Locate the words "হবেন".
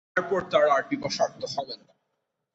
1.53-1.79